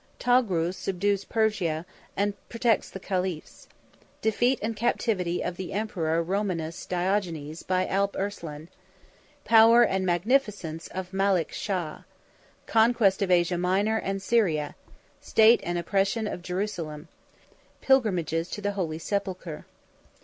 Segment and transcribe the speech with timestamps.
[0.17, 1.85] —Togrul Subdues Persia,
[2.17, 10.03] And Protects The Caliphs.—Defeat And Captivity Of The Emperor Romanus Diogenes By Alp Arslan.—Power And
[10.03, 18.71] Magnificence Of Malek Shah.—Conquest Of Asia Minor And Syria.—State And Oppression Of Jerusalem.—Pilgrimages To The
[18.71, 19.67] Holy Sepulchre.